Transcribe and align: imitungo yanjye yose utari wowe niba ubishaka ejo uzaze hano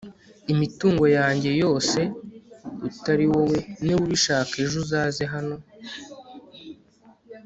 imitungo 0.53 1.03
yanjye 1.17 1.49
yose 1.63 1.99
utari 2.89 3.25
wowe 3.31 3.59
niba 3.83 3.99
ubishaka 4.05 4.53
ejo 4.63 4.75
uzaze 4.83 5.23
hano 5.33 5.55